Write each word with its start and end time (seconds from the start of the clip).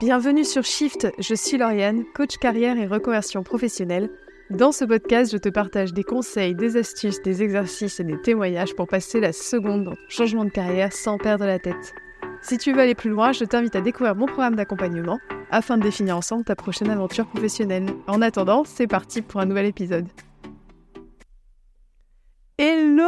Bienvenue 0.00 0.46
sur 0.46 0.64
Shift, 0.64 1.08
je 1.18 1.34
suis 1.34 1.58
Lauriane, 1.58 2.04
coach 2.14 2.38
carrière 2.38 2.78
et 2.78 2.86
reconversion 2.86 3.42
professionnelle. 3.42 4.08
Dans 4.48 4.72
ce 4.72 4.86
podcast, 4.86 5.30
je 5.30 5.36
te 5.36 5.50
partage 5.50 5.92
des 5.92 6.04
conseils, 6.04 6.54
des 6.54 6.78
astuces, 6.78 7.20
des 7.20 7.42
exercices 7.42 8.00
et 8.00 8.04
des 8.04 8.18
témoignages 8.18 8.74
pour 8.74 8.86
passer 8.86 9.20
la 9.20 9.34
seconde 9.34 9.84
dans 9.84 9.90
ton 9.90 9.98
changement 10.08 10.46
de 10.46 10.50
carrière 10.50 10.94
sans 10.94 11.18
perdre 11.18 11.44
la 11.44 11.58
tête. 11.58 11.92
Si 12.40 12.56
tu 12.56 12.72
veux 12.72 12.80
aller 12.80 12.94
plus 12.94 13.10
loin, 13.10 13.32
je 13.32 13.44
t'invite 13.44 13.76
à 13.76 13.82
découvrir 13.82 14.16
mon 14.16 14.24
programme 14.24 14.56
d'accompagnement 14.56 15.18
afin 15.50 15.76
de 15.76 15.82
définir 15.82 16.16
ensemble 16.16 16.44
ta 16.44 16.56
prochaine 16.56 16.88
aventure 16.88 17.26
professionnelle. 17.26 17.84
En 18.06 18.22
attendant, 18.22 18.64
c'est 18.64 18.86
parti 18.86 19.20
pour 19.20 19.42
un 19.42 19.44
nouvel 19.44 19.66
épisode. 19.66 20.06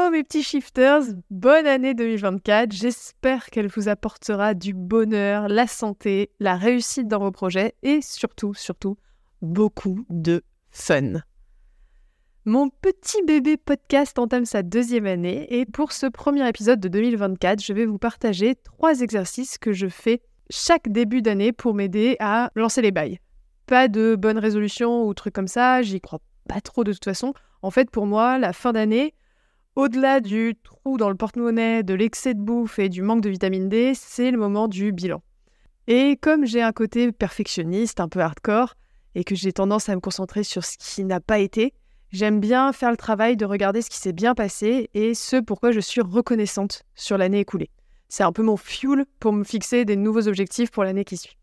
Hello 0.03 0.11
mes 0.11 0.25
petits 0.25 0.43
shifters, 0.43 1.03
bonne 1.31 1.65
année 1.65 1.95
2024. 1.95 2.73
J'espère 2.73 3.51
qu'elle 3.51 3.69
vous 3.69 3.89
apportera 3.89 4.53
du 4.53 4.75
bonheur, 4.75 5.47
la 5.47 5.69
santé, 5.69 6.31
la 6.41 6.57
réussite 6.57 7.07
dans 7.07 7.21
vos 7.21 7.31
projets 7.31 7.77
et 7.85 8.01
surtout, 8.03 8.53
surtout, 8.53 8.97
beaucoup 9.43 10.05
de 10.11 10.43
fun. 10.73 11.21
Mon 12.45 12.69
petit 12.69 13.23
bébé 13.25 13.57
podcast 13.57 14.19
entame 14.19 14.45
sa 14.45 14.65
deuxième 14.65 15.07
année 15.07 15.47
et 15.57 15.67
pour 15.67 15.93
ce 15.93 16.07
premier 16.07 16.49
épisode 16.49 16.81
de 16.81 16.89
2024, 16.89 17.63
je 17.63 17.73
vais 17.73 17.87
vous 17.87 17.99
partager 17.99 18.57
trois 18.57 19.03
exercices 19.03 19.57
que 19.57 19.73
je 19.73 19.87
fais 19.87 20.21
chaque 20.51 20.89
début 20.89 21.23
d'année 21.23 21.53
pour 21.53 21.75
m'aider 21.75 22.17
à 22.19 22.51
lancer 22.57 22.83
les 22.83 22.91
bails. 22.91 23.21
Pas 23.67 23.87
de 23.87 24.17
bonnes 24.17 24.39
résolutions 24.39 25.07
ou 25.07 25.15
trucs 25.15 25.35
comme 25.35 25.47
ça, 25.47 25.81
j'y 25.83 26.01
crois 26.01 26.19
pas 26.49 26.61
trop 26.61 26.83
de 26.83 26.93
toute 26.93 27.05
façon. 27.05 27.35
En 27.63 27.71
fait, 27.71 27.89
pour 27.89 28.07
moi, 28.07 28.39
la 28.39 28.53
fin 28.53 28.73
d'année, 28.73 29.15
au-delà 29.75 30.21
du 30.21 30.55
trou 30.63 30.97
dans 30.97 31.09
le 31.09 31.15
porte-monnaie, 31.15 31.83
de 31.83 31.95
l'excès 31.95 32.35
de 32.35 32.41
bouffe 32.41 32.79
et 32.79 32.89
du 32.89 33.03
manque 33.03 33.23
de 33.23 33.31
vitamine 33.31 33.69
D, 33.69 33.93
c'est 33.95 34.31
le 34.31 34.39
moment 34.39 34.69
du 34.69 34.93
bilan. 34.93 35.23
Et 35.87 36.17
comme 36.17 36.47
j'ai 36.47 36.63
un 36.63 36.73
côté 36.73 37.11
perfectionniste, 37.11 38.01
un 38.01 38.09
peu 38.09 38.21
hardcore, 38.21 38.75
et 39.15 39.25
que 39.25 39.35
j'ai 39.35 39.53
tendance 39.53 39.89
à 39.89 39.95
me 39.95 40.01
concentrer 40.01 40.43
sur 40.43 40.65
ce 40.65 40.77
qui 40.79 41.05
n'a 41.05 41.21
pas 41.21 41.39
été, 41.39 41.75
j'aime 42.11 42.41
bien 42.41 42.73
faire 42.73 42.91
le 42.91 42.97
travail 42.97 43.37
de 43.37 43.45
regarder 43.45 43.83
ce 43.83 43.91
qui 43.91 43.99
s'est 43.99 44.13
bien 44.13 44.35
passé 44.35 44.91
et 44.95 45.15
ce 45.15 45.37
pourquoi 45.37 45.73
je 45.73 45.81
suis 45.81 46.01
reconnaissante 46.01 46.85
sur 46.95 47.19
l'année 47.19 47.41
écoulée. 47.41 47.71
C'est 48.09 48.23
un 48.23 48.33
peu 48.33 48.43
mon 48.43 48.57
fuel 48.57 49.05
pour 49.21 49.33
me 49.33 49.45
fixer 49.45 49.85
des 49.85 49.97
nouveaux 49.97 50.29
objectifs 50.29 50.71
pour 50.71 50.85
l'année 50.85 51.05
qui 51.05 51.17
suit. 51.17 51.37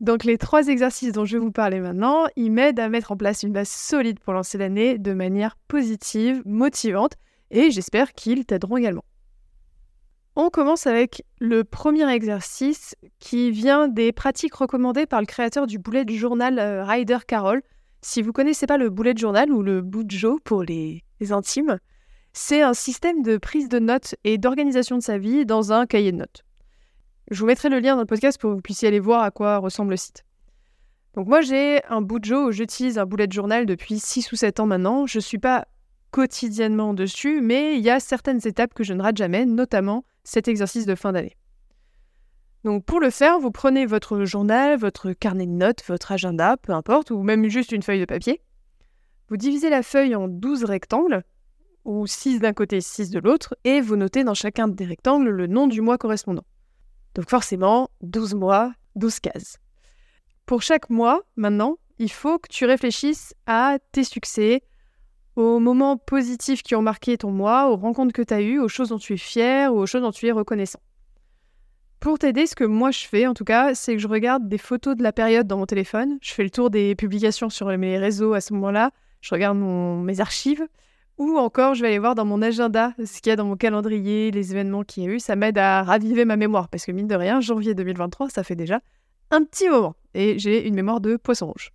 Donc 0.00 0.24
les 0.24 0.38
trois 0.38 0.68
exercices 0.68 1.12
dont 1.12 1.26
je 1.26 1.36
vais 1.36 1.44
vous 1.44 1.52
parler 1.52 1.78
maintenant, 1.78 2.24
ils 2.34 2.50
m'aident 2.50 2.80
à 2.80 2.88
mettre 2.88 3.12
en 3.12 3.16
place 3.16 3.42
une 3.42 3.52
base 3.52 3.68
solide 3.68 4.18
pour 4.18 4.32
lancer 4.32 4.56
l'année 4.56 4.96
de 4.96 5.12
manière 5.12 5.56
positive, 5.68 6.42
motivante 6.46 7.16
et 7.50 7.70
j'espère 7.70 8.12
qu'ils 8.12 8.44
t'aideront 8.44 8.76
également. 8.76 9.04
On 10.36 10.48
commence 10.48 10.86
avec 10.86 11.24
le 11.40 11.64
premier 11.64 12.08
exercice 12.10 12.94
qui 13.18 13.50
vient 13.50 13.88
des 13.88 14.12
pratiques 14.12 14.54
recommandées 14.54 15.06
par 15.06 15.20
le 15.20 15.26
créateur 15.26 15.66
du 15.66 15.78
boulet 15.78 16.04
du 16.04 16.16
journal 16.16 16.58
euh, 16.58 16.84
Ryder 16.84 17.18
Carroll. 17.26 17.62
Si 18.00 18.22
vous 18.22 18.28
ne 18.28 18.32
connaissez 18.32 18.66
pas 18.66 18.78
le 18.78 18.90
boulet 18.90 19.12
de 19.12 19.18
journal 19.18 19.52
ou 19.52 19.62
le 19.62 19.82
Bujo 19.82 20.38
pour 20.44 20.62
les, 20.62 21.04
intimes, 21.30 21.78
c'est 22.32 22.62
un 22.62 22.74
système 22.74 23.22
de 23.22 23.36
prise 23.36 23.68
de 23.68 23.80
notes 23.80 24.14
et 24.24 24.38
d'organisation 24.38 24.96
de 24.96 25.02
sa 25.02 25.18
vie 25.18 25.44
dans 25.44 25.72
un 25.72 25.84
cahier 25.84 26.12
de 26.12 26.18
notes. 26.18 26.44
Je 27.30 27.40
vous 27.40 27.46
mettrai 27.46 27.68
le 27.68 27.80
lien 27.80 27.96
dans 27.96 28.02
le 28.02 28.06
podcast 28.06 28.40
pour 28.40 28.50
que 28.50 28.54
vous 28.54 28.62
puissiez 28.62 28.88
aller 28.88 29.00
voir 29.00 29.22
à 29.22 29.30
quoi 29.30 29.58
ressemble 29.58 29.90
le 29.90 29.96
site. 29.96 30.24
Donc 31.14 31.26
moi 31.26 31.40
j'ai 31.40 31.84
un 31.88 32.00
Bujo 32.02 32.52
j'utilise 32.52 32.98
un 32.98 33.04
boulet 33.04 33.26
de 33.26 33.32
journal 33.32 33.66
depuis 33.66 33.98
6 33.98 34.30
ou 34.30 34.36
7 34.36 34.60
ans 34.60 34.66
maintenant. 34.66 35.06
Je 35.06 35.18
ne 35.18 35.22
suis 35.22 35.38
pas 35.38 35.66
quotidiennement 36.10 36.94
dessus, 36.94 37.40
mais 37.40 37.76
il 37.76 37.82
y 37.82 37.90
a 37.90 38.00
certaines 38.00 38.46
étapes 38.46 38.74
que 38.74 38.84
je 38.84 38.94
ne 38.94 39.02
rate 39.02 39.16
jamais, 39.16 39.46
notamment 39.46 40.04
cet 40.24 40.48
exercice 40.48 40.86
de 40.86 40.94
fin 40.94 41.12
d'année. 41.12 41.36
Donc 42.64 42.84
pour 42.84 43.00
le 43.00 43.10
faire, 43.10 43.38
vous 43.38 43.50
prenez 43.50 43.86
votre 43.86 44.24
journal, 44.24 44.78
votre 44.78 45.12
carnet 45.12 45.46
de 45.46 45.52
notes, 45.52 45.82
votre 45.86 46.12
agenda, 46.12 46.56
peu 46.58 46.72
importe, 46.72 47.10
ou 47.10 47.22
même 47.22 47.48
juste 47.48 47.72
une 47.72 47.82
feuille 47.82 48.00
de 48.00 48.04
papier. 48.04 48.42
Vous 49.28 49.36
divisez 49.36 49.70
la 49.70 49.82
feuille 49.82 50.14
en 50.14 50.28
12 50.28 50.64
rectangles, 50.64 51.22
ou 51.84 52.06
6 52.06 52.40
d'un 52.40 52.52
côté, 52.52 52.80
6 52.80 53.10
de 53.10 53.18
l'autre, 53.18 53.56
et 53.64 53.80
vous 53.80 53.96
notez 53.96 54.24
dans 54.24 54.34
chacun 54.34 54.68
des 54.68 54.84
rectangles 54.84 55.30
le 55.30 55.46
nom 55.46 55.66
du 55.68 55.80
mois 55.80 55.96
correspondant. 55.96 56.44
Donc 57.14 57.30
forcément, 57.30 57.88
12 58.02 58.34
mois, 58.34 58.72
12 58.96 59.20
cases. 59.20 59.56
Pour 60.44 60.62
chaque 60.62 60.90
mois, 60.90 61.22
maintenant, 61.36 61.78
il 61.98 62.10
faut 62.10 62.38
que 62.38 62.48
tu 62.48 62.66
réfléchisses 62.66 63.34
à 63.46 63.78
tes 63.92 64.04
succès, 64.04 64.62
aux 65.40 65.58
moments 65.58 65.96
positifs 65.96 66.62
qui 66.62 66.74
ont 66.74 66.82
marqué 66.82 67.16
ton 67.16 67.30
mois, 67.30 67.70
aux 67.70 67.76
rencontres 67.76 68.12
que 68.12 68.22
tu 68.22 68.34
as 68.34 68.42
eues, 68.42 68.58
aux 68.58 68.68
choses 68.68 68.90
dont 68.90 68.98
tu 68.98 69.14
es 69.14 69.16
fier 69.16 69.72
ou 69.74 69.78
aux 69.78 69.86
choses 69.86 70.02
dont 70.02 70.10
tu 70.10 70.26
es 70.26 70.32
reconnaissant. 70.32 70.80
Pour 71.98 72.18
t'aider, 72.18 72.46
ce 72.46 72.54
que 72.54 72.64
moi 72.64 72.90
je 72.90 73.06
fais 73.06 73.26
en 73.26 73.34
tout 73.34 73.44
cas, 73.44 73.74
c'est 73.74 73.94
que 73.94 74.02
je 74.02 74.08
regarde 74.08 74.48
des 74.48 74.58
photos 74.58 74.96
de 74.96 75.02
la 75.02 75.12
période 75.12 75.46
dans 75.46 75.56
mon 75.56 75.66
téléphone, 75.66 76.18
je 76.20 76.32
fais 76.32 76.42
le 76.42 76.50
tour 76.50 76.68
des 76.68 76.94
publications 76.94 77.48
sur 77.48 77.66
mes 77.78 77.98
réseaux 77.98 78.34
à 78.34 78.40
ce 78.40 78.52
moment-là, 78.54 78.90
je 79.22 79.34
regarde 79.34 79.56
mes 79.56 80.20
archives, 80.20 80.66
ou 81.16 81.38
encore 81.38 81.74
je 81.74 81.82
vais 81.82 81.88
aller 81.88 81.98
voir 81.98 82.14
dans 82.14 82.24
mon 82.24 82.42
agenda 82.42 82.92
ce 83.02 83.20
qu'il 83.20 83.30
y 83.30 83.32
a 83.32 83.36
dans 83.36 83.44
mon 83.44 83.56
calendrier, 83.56 84.30
les 84.30 84.52
événements 84.52 84.82
qu'il 84.82 85.04
y 85.04 85.06
a 85.06 85.10
eu, 85.10 85.20
ça 85.20 85.36
m'aide 85.36 85.58
à 85.58 85.82
raviver 85.82 86.26
ma 86.26 86.36
mémoire, 86.36 86.68
parce 86.68 86.84
que 86.84 86.92
mine 86.92 87.08
de 87.08 87.14
rien, 87.14 87.40
janvier 87.40 87.74
2023, 87.74 88.28
ça 88.28 88.44
fait 88.44 88.56
déjà 88.56 88.80
un 89.30 89.44
petit 89.44 89.68
moment, 89.68 89.94
et 90.12 90.38
j'ai 90.38 90.66
une 90.66 90.74
mémoire 90.74 91.00
de 91.00 91.16
poisson 91.16 91.46
rouge. 91.46 91.72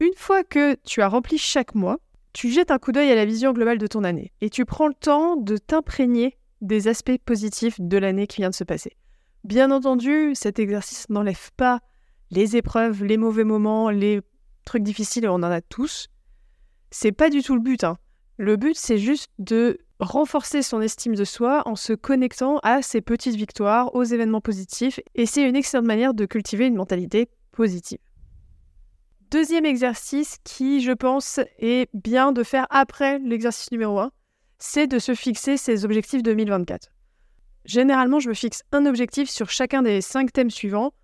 Une 0.00 0.14
fois 0.16 0.44
que 0.44 0.76
tu 0.84 1.02
as 1.02 1.08
rempli 1.08 1.38
chaque 1.38 1.74
mois, 1.74 1.98
tu 2.38 2.50
jettes 2.50 2.70
un 2.70 2.78
coup 2.78 2.92
d'œil 2.92 3.10
à 3.10 3.16
la 3.16 3.24
vision 3.24 3.52
globale 3.52 3.78
de 3.78 3.88
ton 3.88 4.04
année 4.04 4.30
et 4.40 4.48
tu 4.48 4.64
prends 4.64 4.86
le 4.86 4.94
temps 4.94 5.34
de 5.34 5.56
t'imprégner 5.56 6.38
des 6.60 6.86
aspects 6.86 7.18
positifs 7.24 7.80
de 7.80 7.98
l'année 7.98 8.28
qui 8.28 8.36
vient 8.36 8.50
de 8.50 8.54
se 8.54 8.62
passer. 8.62 8.92
Bien 9.42 9.72
entendu, 9.72 10.36
cet 10.36 10.60
exercice 10.60 11.10
n'enlève 11.10 11.50
pas 11.56 11.80
les 12.30 12.56
épreuves, 12.56 13.02
les 13.02 13.16
mauvais 13.16 13.42
moments, 13.42 13.90
les 13.90 14.20
trucs 14.64 14.84
difficiles, 14.84 15.28
on 15.28 15.34
en 15.34 15.42
a 15.42 15.60
tous. 15.60 16.06
C'est 16.92 17.10
pas 17.10 17.28
du 17.28 17.42
tout 17.42 17.56
le 17.56 17.60
but. 17.60 17.82
Hein. 17.82 17.96
Le 18.36 18.54
but, 18.54 18.76
c'est 18.76 18.98
juste 18.98 19.32
de 19.40 19.80
renforcer 19.98 20.62
son 20.62 20.80
estime 20.80 21.16
de 21.16 21.24
soi 21.24 21.64
en 21.66 21.74
se 21.74 21.92
connectant 21.92 22.60
à 22.62 22.82
ses 22.82 23.00
petites 23.00 23.34
victoires, 23.34 23.92
aux 23.96 24.04
événements 24.04 24.40
positifs, 24.40 25.00
et 25.16 25.26
c'est 25.26 25.42
une 25.42 25.56
excellente 25.56 25.86
manière 25.86 26.14
de 26.14 26.24
cultiver 26.24 26.68
une 26.68 26.76
mentalité 26.76 27.30
positive. 27.50 27.98
Deuxième 29.30 29.66
exercice 29.66 30.38
qui, 30.42 30.80
je 30.80 30.92
pense, 30.92 31.38
est 31.58 31.90
bien 31.92 32.32
de 32.32 32.42
faire 32.42 32.66
après 32.70 33.18
l'exercice 33.18 33.70
numéro 33.70 33.98
1, 33.98 34.10
c'est 34.58 34.86
de 34.86 34.98
se 34.98 35.14
fixer 35.14 35.58
ses 35.58 35.84
objectifs 35.84 36.22
2024. 36.22 36.88
Généralement, 37.66 38.20
je 38.20 38.30
me 38.30 38.34
fixe 38.34 38.62
un 38.72 38.86
objectif 38.86 39.28
sur 39.28 39.50
chacun 39.50 39.82
des 39.82 40.00
cinq 40.00 40.32
thèmes 40.32 40.48
suivants, 40.48 40.94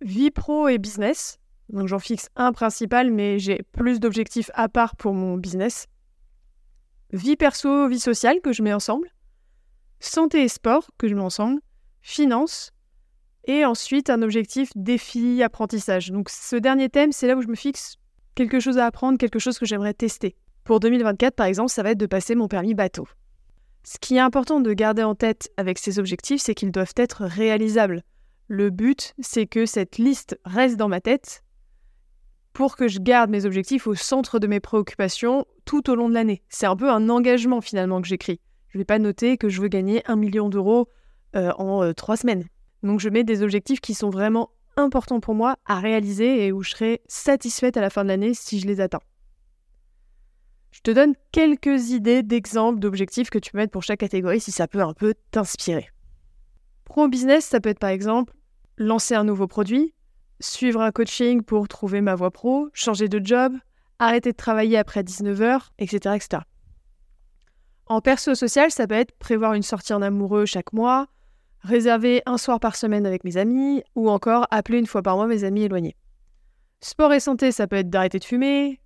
vie 0.00 0.30
pro 0.30 0.68
et 0.68 0.78
business. 0.78 1.38
Donc 1.68 1.88
j'en 1.88 1.98
fixe 1.98 2.28
un 2.36 2.52
principal, 2.52 3.10
mais 3.10 3.40
j'ai 3.40 3.62
plus 3.72 3.98
d'objectifs 3.98 4.52
à 4.54 4.68
part 4.68 4.94
pour 4.94 5.12
mon 5.12 5.36
business. 5.36 5.88
Vie 7.12 7.34
perso, 7.34 7.88
vie 7.88 7.98
sociale 7.98 8.40
que 8.40 8.52
je 8.52 8.62
mets 8.62 8.74
ensemble. 8.74 9.08
Santé 9.98 10.44
et 10.44 10.48
sport 10.48 10.88
que 10.98 11.08
je 11.08 11.16
mets 11.16 11.20
ensemble. 11.20 11.60
Finance 12.00 12.70
et 13.46 13.64
ensuite, 13.64 14.10
un 14.10 14.22
objectif 14.22 14.70
défi, 14.76 15.42
apprentissage. 15.42 16.10
Donc 16.10 16.28
ce 16.28 16.56
dernier 16.56 16.88
thème, 16.88 17.12
c'est 17.12 17.26
là 17.26 17.36
où 17.36 17.42
je 17.42 17.48
me 17.48 17.54
fixe 17.54 17.96
quelque 18.34 18.60
chose 18.60 18.78
à 18.78 18.86
apprendre, 18.86 19.18
quelque 19.18 19.38
chose 19.38 19.58
que 19.58 19.66
j'aimerais 19.66 19.94
tester. 19.94 20.36
Pour 20.64 20.80
2024, 20.80 21.34
par 21.34 21.46
exemple, 21.46 21.70
ça 21.70 21.82
va 21.82 21.92
être 21.92 21.98
de 21.98 22.06
passer 22.06 22.34
mon 22.34 22.48
permis 22.48 22.74
bateau. 22.74 23.06
Ce 23.84 23.98
qui 24.00 24.16
est 24.16 24.20
important 24.20 24.60
de 24.60 24.72
garder 24.72 25.04
en 25.04 25.14
tête 25.14 25.50
avec 25.56 25.78
ces 25.78 25.98
objectifs, 25.98 26.42
c'est 26.42 26.54
qu'ils 26.54 26.72
doivent 26.72 26.94
être 26.96 27.24
réalisables. 27.24 28.02
Le 28.48 28.70
but, 28.70 29.14
c'est 29.20 29.46
que 29.46 29.64
cette 29.64 29.96
liste 29.98 30.38
reste 30.44 30.76
dans 30.76 30.88
ma 30.88 31.00
tête 31.00 31.44
pour 32.52 32.76
que 32.76 32.88
je 32.88 32.98
garde 32.98 33.30
mes 33.30 33.44
objectifs 33.44 33.86
au 33.86 33.94
centre 33.94 34.38
de 34.38 34.46
mes 34.46 34.60
préoccupations 34.60 35.44
tout 35.66 35.90
au 35.90 35.94
long 35.94 36.08
de 36.08 36.14
l'année. 36.14 36.42
C'est 36.48 36.66
un 36.66 36.74
peu 36.74 36.90
un 36.90 37.08
engagement 37.10 37.60
finalement 37.60 38.00
que 38.00 38.08
j'écris. 38.08 38.40
Je 38.68 38.78
ne 38.78 38.80
vais 38.80 38.86
pas 38.86 38.98
noter 38.98 39.36
que 39.36 39.48
je 39.48 39.60
veux 39.60 39.68
gagner 39.68 40.02
un 40.06 40.16
million 40.16 40.48
d'euros 40.48 40.88
euh, 41.36 41.52
en 41.58 41.82
euh, 41.82 41.92
trois 41.92 42.16
semaines. 42.16 42.46
Donc 42.82 43.00
je 43.00 43.08
mets 43.08 43.24
des 43.24 43.42
objectifs 43.42 43.80
qui 43.80 43.94
sont 43.94 44.10
vraiment 44.10 44.50
importants 44.76 45.20
pour 45.20 45.34
moi 45.34 45.56
à 45.64 45.80
réaliser 45.80 46.46
et 46.46 46.52
où 46.52 46.62
je 46.62 46.70
serai 46.70 47.02
satisfaite 47.06 47.76
à 47.76 47.80
la 47.80 47.90
fin 47.90 48.04
de 48.04 48.08
l'année 48.08 48.34
si 48.34 48.60
je 48.60 48.66
les 48.66 48.80
atteins. 48.80 49.00
Je 50.70 50.80
te 50.82 50.90
donne 50.90 51.14
quelques 51.32 51.90
idées 51.90 52.22
d'exemples 52.22 52.78
d'objectifs 52.80 53.30
que 53.30 53.38
tu 53.38 53.50
peux 53.50 53.58
mettre 53.58 53.72
pour 53.72 53.82
chaque 53.82 54.00
catégorie 54.00 54.40
si 54.40 54.52
ça 54.52 54.68
peut 54.68 54.82
un 54.82 54.92
peu 54.92 55.14
t'inspirer. 55.30 55.88
Pro 56.84 57.08
business, 57.08 57.46
ça 57.46 57.60
peut 57.60 57.70
être 57.70 57.78
par 57.78 57.90
exemple 57.90 58.34
lancer 58.76 59.14
un 59.14 59.24
nouveau 59.24 59.46
produit, 59.46 59.94
suivre 60.40 60.82
un 60.82 60.92
coaching 60.92 61.42
pour 61.42 61.66
trouver 61.68 62.02
ma 62.02 62.14
voie 62.14 62.30
pro, 62.30 62.68
changer 62.74 63.08
de 63.08 63.24
job, 63.24 63.54
arrêter 63.98 64.32
de 64.32 64.36
travailler 64.36 64.76
après 64.76 65.02
19h, 65.02 65.68
etc., 65.78 66.14
etc. 66.14 66.42
En 67.86 68.00
perso 68.00 68.34
social, 68.34 68.70
ça 68.70 68.86
peut 68.86 68.96
être 68.96 69.16
prévoir 69.18 69.54
une 69.54 69.62
sortie 69.62 69.94
en 69.94 70.02
amoureux 70.02 70.44
chaque 70.44 70.72
mois, 70.72 71.06
réserver 71.66 72.22
un 72.26 72.38
soir 72.38 72.60
par 72.60 72.76
semaine 72.76 73.06
avec 73.06 73.24
mes 73.24 73.36
amis, 73.36 73.82
ou 73.94 74.08
encore 74.08 74.46
appeler 74.50 74.78
une 74.78 74.86
fois 74.86 75.02
par 75.02 75.16
mois 75.16 75.26
mes 75.26 75.44
amis 75.44 75.62
éloignés. 75.62 75.96
Sport 76.80 77.12
et 77.12 77.20
santé, 77.20 77.52
ça 77.52 77.66
peut 77.66 77.76
être 77.76 77.90
d'arrêter 77.90 78.18
de 78.18 78.24
fumer, 78.24 78.80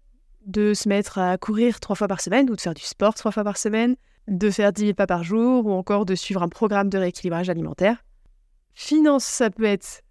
de 0.46 0.74
se 0.74 0.88
mettre 0.88 1.18
à 1.18 1.36
courir 1.38 1.80
trois 1.80 1.96
fois 1.96 2.08
par 2.08 2.20
semaine, 2.20 2.50
ou 2.50 2.56
de 2.56 2.60
faire 2.60 2.74
du 2.74 2.82
sport 2.82 3.14
trois 3.14 3.30
fois 3.30 3.44
par 3.44 3.56
semaine, 3.56 3.96
de 4.28 4.50
faire 4.50 4.72
10 4.72 4.82
000 4.82 4.94
pas 4.94 5.06
par 5.06 5.22
jour, 5.22 5.66
ou 5.66 5.72
encore 5.72 6.06
de 6.06 6.14
suivre 6.14 6.42
un 6.42 6.48
programme 6.48 6.88
de 6.88 6.98
rééquilibrage 6.98 7.50
alimentaire. 7.50 8.04
Finance, 8.74 9.24
ça 9.24 9.50
peut 9.50 9.64
être 9.64 10.02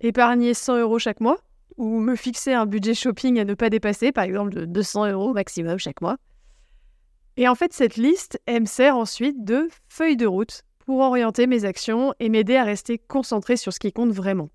épargner 0.00 0.54
100 0.54 0.78
euros 0.78 0.98
chaque 0.98 1.20
mois 1.20 1.38
ou 1.76 2.00
me 2.00 2.16
fixer 2.16 2.52
un 2.52 2.66
budget 2.66 2.94
shopping 2.94 3.38
à 3.38 3.44
ne 3.44 3.54
pas 3.54 3.70
dépasser, 3.70 4.12
par 4.12 4.24
exemple 4.24 4.54
de 4.54 4.64
200 4.64 5.10
euros 5.10 5.32
maximum 5.34 5.78
chaque 5.78 6.00
mois. 6.00 6.16
Et 7.36 7.48
en 7.48 7.54
fait, 7.54 7.72
cette 7.72 7.96
liste, 7.96 8.40
elle 8.46 8.62
me 8.62 8.66
sert 8.66 8.96
ensuite 8.96 9.44
de 9.44 9.68
feuille 9.88 10.16
de 10.16 10.26
route 10.26 10.62
pour 10.86 11.00
orienter 11.00 11.46
mes 11.48 11.64
actions 11.64 12.14
et 12.20 12.28
m'aider 12.28 12.56
à 12.56 12.64
rester 12.64 12.96
concentré 12.96 13.56
sur 13.56 13.72
ce 13.72 13.80
qui 13.80 13.92
compte 13.92 14.12
vraiment. 14.12 14.50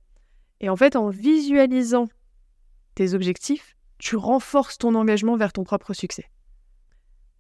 Et 0.61 0.69
en 0.69 0.77
fait, 0.77 0.95
en 0.95 1.09
visualisant 1.09 2.07
tes 2.95 3.13
objectifs, 3.13 3.75
tu 3.99 4.15
renforces 4.15 4.77
ton 4.77 4.95
engagement 4.95 5.35
vers 5.35 5.53
ton 5.53 5.63
propre 5.63 5.93
succès. 5.93 6.25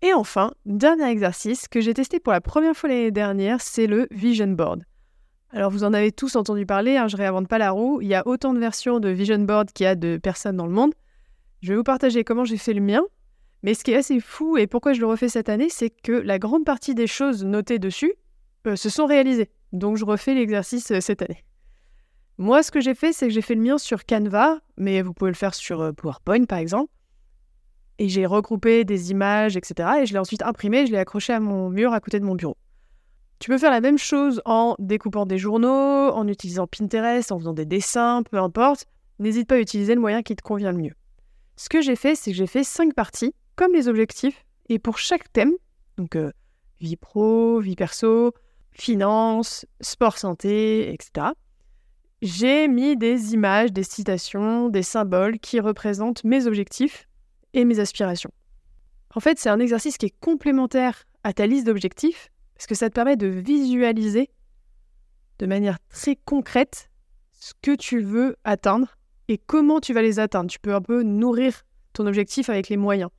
Et 0.01 0.13
enfin, 0.13 0.51
dernier 0.65 1.09
exercice 1.09 1.67
que 1.67 1.79
j'ai 1.79 1.93
testé 1.93 2.19
pour 2.19 2.33
la 2.33 2.41
première 2.41 2.75
fois 2.75 2.89
l'année 2.89 3.11
dernière, 3.11 3.61
c'est 3.61 3.87
le 3.87 4.07
Vision 4.11 4.47
Board. 4.47 4.83
Alors 5.51 5.71
vous 5.71 5.83
en 5.83 5.93
avez 5.93 6.11
tous 6.11 6.35
entendu 6.35 6.65
parler, 6.65 6.97
hein, 6.97 7.07
je 7.07 7.17
réinvente 7.17 7.47
pas 7.47 7.57
la 7.57 7.71
roue, 7.71 8.01
il 8.01 8.07
y 8.07 8.15
a 8.15 8.25
autant 8.27 8.53
de 8.53 8.59
versions 8.59 8.99
de 8.99 9.09
Vision 9.09 9.39
Board 9.39 9.71
qu'il 9.71 9.83
y 9.85 9.87
a 9.87 9.95
de 9.95 10.17
personnes 10.17 10.57
dans 10.57 10.65
le 10.65 10.73
monde. 10.73 10.93
Je 11.61 11.69
vais 11.69 11.75
vous 11.75 11.83
partager 11.83 12.23
comment 12.23 12.45
j'ai 12.45 12.57
fait 12.57 12.73
le 12.73 12.81
mien, 12.81 13.03
mais 13.63 13.73
ce 13.73 13.83
qui 13.83 13.91
est 13.91 13.97
assez 13.97 14.19
fou 14.19 14.57
et 14.57 14.65
pourquoi 14.65 14.93
je 14.93 15.01
le 15.01 15.07
refais 15.07 15.29
cette 15.29 15.49
année, 15.49 15.69
c'est 15.69 15.91
que 15.91 16.13
la 16.13 16.39
grande 16.39 16.65
partie 16.65 16.95
des 16.95 17.07
choses 17.07 17.45
notées 17.45 17.79
dessus 17.79 18.13
euh, 18.67 18.75
se 18.75 18.89
sont 18.89 19.05
réalisées. 19.05 19.49
Donc 19.71 19.97
je 19.97 20.05
refais 20.05 20.33
l'exercice 20.33 20.91
euh, 20.91 21.01
cette 21.01 21.21
année. 21.21 21.43
Moi, 22.37 22.63
ce 22.63 22.71
que 22.71 22.79
j'ai 22.79 22.95
fait, 22.95 23.13
c'est 23.13 23.27
que 23.27 23.33
j'ai 23.33 23.41
fait 23.41 23.55
le 23.55 23.61
mien 23.61 23.77
sur 23.77 24.05
Canva, 24.05 24.59
mais 24.77 25.01
vous 25.01 25.13
pouvez 25.13 25.31
le 25.31 25.35
faire 25.35 25.53
sur 25.53 25.81
euh, 25.81 25.91
PowerPoint 25.91 26.45
par 26.45 26.59
exemple. 26.59 26.91
Et 27.99 28.09
j'ai 28.09 28.25
regroupé 28.25 28.83
des 28.83 29.11
images, 29.11 29.57
etc. 29.57 29.89
Et 30.01 30.05
je 30.05 30.13
l'ai 30.13 30.19
ensuite 30.19 30.41
imprimé, 30.41 30.85
je 30.85 30.91
l'ai 30.91 30.97
accroché 30.97 31.33
à 31.33 31.39
mon 31.39 31.69
mur 31.69 31.93
à 31.93 31.99
côté 31.99 32.19
de 32.19 32.25
mon 32.25 32.35
bureau. 32.35 32.57
Tu 33.39 33.49
peux 33.49 33.57
faire 33.57 33.71
la 33.71 33.81
même 33.81 33.97
chose 33.97 34.41
en 34.45 34.75
découpant 34.79 35.25
des 35.25 35.37
journaux, 35.37 36.09
en 36.11 36.27
utilisant 36.27 36.67
Pinterest, 36.67 37.31
en 37.31 37.39
faisant 37.39 37.53
des 37.53 37.65
dessins, 37.65 38.23
peu 38.23 38.37
importe. 38.37 38.85
N'hésite 39.19 39.47
pas 39.47 39.55
à 39.55 39.59
utiliser 39.59 39.95
le 39.95 40.01
moyen 40.01 40.21
qui 40.21 40.35
te 40.35 40.41
convient 40.41 40.71
le 40.71 40.77
mieux. 40.77 40.93
Ce 41.57 41.69
que 41.69 41.81
j'ai 41.81 41.95
fait, 41.95 42.15
c'est 42.15 42.31
que 42.31 42.37
j'ai 42.37 42.47
fait 42.47 42.63
cinq 42.63 42.93
parties, 42.93 43.33
comme 43.55 43.73
les 43.73 43.87
objectifs, 43.87 44.45
et 44.69 44.79
pour 44.79 44.97
chaque 44.97 45.31
thème, 45.31 45.53
donc 45.97 46.17
vie 46.79 46.95
pro, 46.97 47.59
vie 47.59 47.75
perso, 47.75 48.33
finance, 48.71 49.65
sport 49.81 50.17
santé, 50.17 50.93
etc., 50.93 51.27
j'ai 52.21 52.67
mis 52.67 52.95
des 52.97 53.33
images, 53.33 53.71
des 53.71 53.83
citations, 53.83 54.69
des 54.69 54.83
symboles 54.83 55.39
qui 55.39 55.59
représentent 55.59 56.23
mes 56.23 56.45
objectifs 56.45 57.07
et 57.53 57.65
mes 57.65 57.79
aspirations. 57.79 58.31
En 59.15 59.19
fait, 59.19 59.39
c'est 59.39 59.49
un 59.49 59.59
exercice 59.59 59.97
qui 59.97 60.05
est 60.05 60.19
complémentaire 60.19 61.03
à 61.23 61.33
ta 61.33 61.47
liste 61.47 61.65
d'objectifs 61.65 62.29
parce 62.55 62.67
que 62.67 62.75
ça 62.75 62.89
te 62.89 62.93
permet 62.93 63.17
de 63.17 63.25
visualiser 63.25 64.29
de 65.39 65.45
manière 65.47 65.79
très 65.89 66.15
concrète 66.15 66.91
ce 67.31 67.53
que 67.59 67.75
tu 67.75 68.01
veux 68.01 68.35
atteindre 68.43 68.97
et 69.27 69.39
comment 69.39 69.79
tu 69.79 69.93
vas 69.93 70.03
les 70.03 70.19
atteindre. 70.19 70.49
Tu 70.51 70.59
peux 70.59 70.75
un 70.75 70.81
peu 70.81 71.01
nourrir 71.01 71.63
ton 71.93 72.05
objectif 72.05 72.49
avec 72.49 72.69
les 72.69 72.77
moyens. 72.77 73.09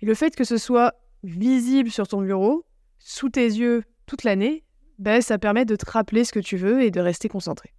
Et 0.00 0.06
le 0.06 0.14
fait 0.14 0.36
que 0.36 0.44
ce 0.44 0.56
soit 0.56 0.94
visible 1.24 1.90
sur 1.90 2.06
ton 2.06 2.22
bureau, 2.22 2.64
sous 2.98 3.28
tes 3.28 3.44
yeux 3.44 3.82
toute 4.06 4.22
l'année, 4.22 4.64
ben, 5.00 5.22
ça 5.22 5.38
permet 5.38 5.64
de 5.64 5.76
te 5.76 5.90
rappeler 5.90 6.24
ce 6.24 6.32
que 6.32 6.40
tu 6.40 6.58
veux 6.58 6.82
et 6.82 6.90
de 6.90 7.00
rester 7.00 7.28
concentré. 7.28 7.72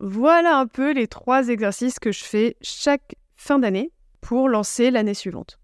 Voilà 0.00 0.56
un 0.56 0.66
peu 0.66 0.92
les 0.92 1.06
trois 1.06 1.48
exercices 1.48 1.98
que 1.98 2.10
je 2.10 2.24
fais 2.24 2.56
chaque 2.62 3.16
fin 3.36 3.58
d'année 3.58 3.92
pour 4.22 4.48
lancer 4.48 4.90
l'année 4.90 5.14
suivante. 5.14 5.58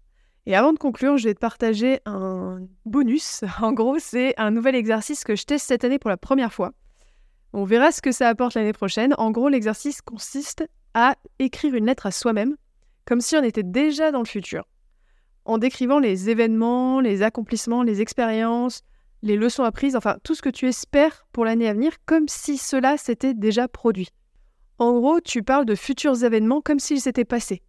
Et 0.45 0.55
avant 0.55 0.73
de 0.73 0.77
conclure, 0.77 1.17
je 1.17 1.27
vais 1.27 1.33
te 1.33 1.39
partager 1.39 2.01
un 2.05 2.59
bonus. 2.85 3.43
En 3.61 3.73
gros, 3.73 3.97
c'est 3.97 4.35
un 4.37 4.51
nouvel 4.51 4.75
exercice 4.75 5.23
que 5.23 5.35
je 5.35 5.45
teste 5.45 5.65
cette 5.65 5.83
année 5.83 5.97
pour 5.97 6.11
la 6.11 6.17
première 6.17 6.53
fois. 6.53 6.71
On 7.51 7.63
verra 7.63 7.91
ce 7.91 8.01
que 8.01 8.11
ça 8.11 8.29
apporte 8.29 8.53
l'année 8.53 8.73
prochaine. 8.73 9.15
En 9.17 9.31
gros, 9.31 9.49
l'exercice 9.49 10.01
consiste 10.03 10.67
à 10.93 11.15
écrire 11.39 11.73
une 11.73 11.87
lettre 11.87 12.05
à 12.05 12.11
soi-même, 12.11 12.57
comme 13.05 13.21
si 13.21 13.35
on 13.35 13.43
était 13.43 13.63
déjà 13.63 14.11
dans 14.11 14.19
le 14.19 14.27
futur, 14.27 14.67
en 15.45 15.57
décrivant 15.57 15.97
les 15.97 16.29
événements, 16.29 16.99
les 16.99 17.23
accomplissements, 17.23 17.81
les 17.81 18.01
expériences, 18.01 18.83
les 19.25 19.35
leçons 19.35 19.63
apprises, 19.63 19.95
enfin 19.95 20.17
tout 20.23 20.35
ce 20.35 20.41
que 20.43 20.49
tu 20.49 20.67
espères 20.67 21.25
pour 21.31 21.45
l'année 21.45 21.67
à 21.67 21.73
venir, 21.73 21.93
comme 22.05 22.27
si 22.27 22.57
cela 22.57 22.95
s'était 22.95 23.33
déjà 23.33 23.67
produit. 23.67 24.09
En 24.77 24.93
gros, 24.93 25.19
tu 25.19 25.41
parles 25.41 25.65
de 25.65 25.73
futurs 25.73 26.23
événements 26.23 26.61
comme 26.61 26.79
s'ils 26.79 27.01
s'étaient 27.01 27.25
passés. 27.25 27.63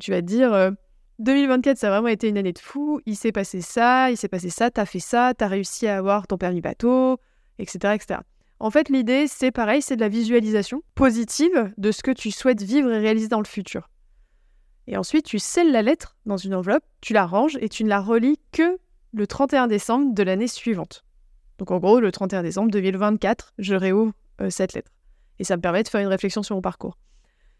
tu 0.00 0.10
vas 0.10 0.20
te 0.20 0.26
dire, 0.26 0.72
2024, 1.20 1.76
euh, 1.76 1.78
ça 1.78 1.86
a 1.86 1.90
vraiment 1.90 2.08
été 2.08 2.28
une 2.28 2.36
année 2.36 2.52
de 2.52 2.58
fou, 2.58 3.00
il 3.06 3.14
s'est 3.14 3.30
passé 3.30 3.60
ça, 3.60 4.10
il 4.10 4.16
s'est 4.16 4.28
passé 4.28 4.50
ça, 4.50 4.72
t'as 4.72 4.84
fait 4.84 4.98
ça, 4.98 5.34
t'as 5.38 5.46
réussi 5.46 5.86
à 5.86 5.98
avoir 5.98 6.26
ton 6.26 6.36
permis 6.36 6.60
bateau, 6.60 7.18
etc. 7.60 7.94
etc. 7.94 8.20
En 8.58 8.70
fait, 8.70 8.88
l'idée, 8.88 9.28
c'est 9.28 9.52
pareil, 9.52 9.82
c'est 9.82 9.96
de 9.96 10.00
la 10.00 10.08
visualisation 10.08 10.82
positive 10.96 11.72
de 11.78 11.92
ce 11.92 12.02
que 12.02 12.10
tu 12.10 12.32
souhaites 12.32 12.62
vivre 12.62 12.90
et 12.90 12.98
réaliser 12.98 13.28
dans 13.28 13.40
le 13.40 13.46
futur. 13.46 13.88
Et 14.88 14.96
ensuite, 14.96 15.26
tu 15.26 15.38
scelles 15.38 15.70
la 15.70 15.82
lettre 15.82 16.16
dans 16.26 16.36
une 16.36 16.56
enveloppe, 16.56 16.84
tu 17.00 17.12
la 17.12 17.24
ranges 17.24 17.56
et 17.60 17.68
tu 17.68 17.84
ne 17.84 17.88
la 17.88 18.00
relis 18.00 18.40
que 18.50 18.78
le 19.12 19.26
31 19.26 19.66
décembre 19.66 20.14
de 20.14 20.22
l'année 20.22 20.46
suivante. 20.46 21.04
Donc 21.58 21.70
en 21.70 21.78
gros, 21.78 22.00
le 22.00 22.10
31 22.10 22.42
décembre 22.42 22.70
2024, 22.70 23.52
je 23.58 23.74
réouvre 23.74 24.12
euh, 24.40 24.50
cette 24.50 24.72
lettre 24.72 24.90
et 25.38 25.44
ça 25.44 25.56
me 25.56 25.62
permet 25.62 25.82
de 25.82 25.88
faire 25.88 26.00
une 26.00 26.08
réflexion 26.08 26.42
sur 26.42 26.56
mon 26.56 26.62
parcours. 26.62 26.98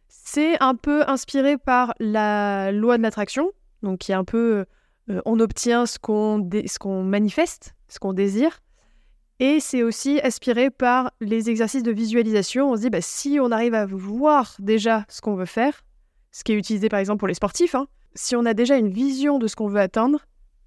C'est 0.09 0.61
un 0.63 0.75
peu 0.75 1.09
inspiré 1.09 1.59
par 1.59 1.95
la 1.99 2.71
loi 2.71 2.99
de 2.99 3.03
l'attraction, 3.03 3.51
donc 3.83 3.99
qui 3.99 4.13
est 4.13 4.15
un 4.15 4.25
peu 4.25 4.65
euh, 5.11 5.21
on 5.25 5.41
obtient 5.41 5.87
ce 5.87 5.99
qu'on 5.99 7.03
manifeste, 7.03 7.75
ce 7.89 7.99
qu'on 7.99 8.13
désire. 8.13 8.61
Et 9.41 9.59
c'est 9.59 9.83
aussi 9.83 10.21
inspiré 10.23 10.71
par 10.71 11.13
les 11.21 11.51
exercices 11.51 11.83
de 11.83 11.91
visualisation. 11.91 12.71
On 12.71 12.77
se 12.77 12.83
dit, 12.83 12.91
bah, 12.91 13.01
si 13.01 13.39
on 13.41 13.51
arrive 13.51 13.75
à 13.75 13.87
voir 13.87 14.55
déjà 14.61 15.05
ce 15.09 15.21
qu'on 15.21 15.35
veut 15.35 15.47
faire, 15.47 15.83
ce 16.31 16.45
qui 16.45 16.53
est 16.53 16.57
utilisé 16.57 16.89
par 16.89 17.01
exemple 17.01 17.19
pour 17.19 17.29
les 17.29 17.35
sportifs, 17.35 17.75
hein, 17.75 17.89
si 18.15 18.37
on 18.37 18.45
a 18.45 18.55
déjà 18.55 18.77
une 18.77 18.91
vision 18.91 19.39
de 19.39 19.49
ce 19.49 19.57
qu'on 19.57 19.69
veut 19.69 19.81
atteindre, 19.81 20.21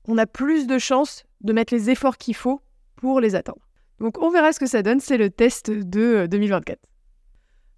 on 0.07 0.17
a 0.17 0.25
plus 0.25 0.67
de 0.67 0.77
chances 0.77 1.25
de 1.41 1.53
mettre 1.53 1.73
les 1.73 1.89
efforts 1.89 2.17
qu'il 2.17 2.35
faut 2.35 2.61
pour 2.95 3.19
les 3.19 3.35
atteindre. 3.35 3.59
Donc 3.99 4.21
on 4.21 4.29
verra 4.29 4.51
ce 4.51 4.59
que 4.59 4.65
ça 4.65 4.81
donne, 4.81 4.99
c'est 4.99 5.17
le 5.17 5.29
test 5.29 5.71
de 5.71 6.27
2024. 6.29 6.77
Euh, 6.77 6.87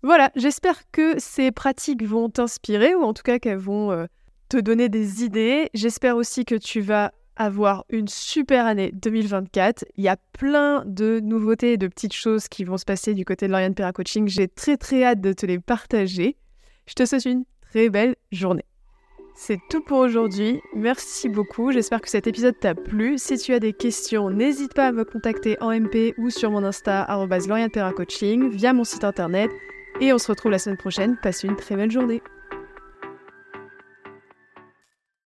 voilà, 0.04 0.32
j'espère 0.36 0.90
que 0.92 1.20
ces 1.20 1.52
pratiques 1.52 2.04
vont 2.04 2.30
t'inspirer 2.30 2.96
ou 2.96 3.02
en 3.02 3.14
tout 3.14 3.24
cas 3.24 3.40
qu'elles 3.40 3.58
vont 3.58 3.92
euh, 3.92 4.06
te 4.50 4.58
donner 4.58 4.90
des 4.90 5.24
idées. 5.24 5.70
J'espère 5.74 6.16
aussi 6.16 6.46
que 6.46 6.56
tu 6.56 6.82
vas 6.82 7.12
avoir 7.36 7.86
une 7.90 8.08
super 8.08 8.66
année 8.66 8.92
2024. 8.94 9.86
Il 9.96 10.04
y 10.04 10.08
a 10.08 10.18
plein 10.34 10.84
de 10.86 11.20
nouveautés 11.20 11.74
et 11.74 11.78
de 11.78 11.88
petites 11.88 12.14
choses 12.14 12.48
qui 12.48 12.64
vont 12.64 12.78
se 12.78 12.86
passer 12.86 13.14
du 13.14 13.26
côté 13.26 13.48
de 13.48 13.52
l'Oriane 13.52 13.76
Pera 13.76 13.92
Coaching. 13.92 14.28
J'ai 14.28 14.48
très 14.48 14.78
très 14.78 15.04
hâte 15.04 15.22
de 15.22 15.34
te 15.34 15.46
les 15.46 15.60
partager. 15.60 16.38
Je 16.88 16.94
te 16.94 17.06
souhaite 17.06 17.26
une 17.26 17.44
très 17.62 17.90
belle 17.90 18.16
journée. 18.32 18.66
C'est 19.40 19.60
tout 19.70 19.82
pour 19.82 20.00
aujourd'hui. 20.00 20.62
Merci 20.74 21.30
beaucoup. 21.30 21.72
J'espère 21.72 22.02
que 22.02 22.10
cet 22.10 22.26
épisode 22.26 22.60
t'a 22.60 22.74
plu. 22.74 23.20
Si 23.20 23.38
tu 23.38 23.54
as 23.54 23.60
des 23.60 23.72
questions, 23.72 24.32
n'hésite 24.32 24.74
pas 24.74 24.88
à 24.88 24.92
me 24.92 25.06
contacter 25.06 25.62
en 25.62 25.70
MP 25.72 26.16
ou 26.18 26.32
sur 26.32 26.50
mon 26.50 26.64
Insta, 26.64 27.08
Coaching, 27.96 28.50
via 28.50 28.74
mon 28.74 28.84
site 28.84 29.04
internet 29.04 29.52
et 30.02 30.12
on 30.12 30.18
se 30.18 30.28
retrouve 30.32 30.52
la 30.52 30.58
semaine 30.58 30.78
prochaine. 30.78 31.18
Passe 31.22 31.44
une 31.44 31.56
très 31.56 31.76
belle 31.76 31.92
journée. 31.92 32.24